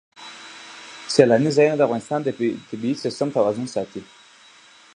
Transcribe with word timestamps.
سیلانی 1.13 1.49
ځایونه 1.57 1.75
د 1.77 1.81
افغانستان 1.87 2.19
د 2.23 2.29
طبعي 2.69 2.93
سیسټم 3.03 3.27
توازن 3.35 3.67
ساتي. 3.75 4.01